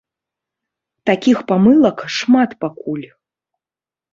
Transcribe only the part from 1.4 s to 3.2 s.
памылак шмат пакуль.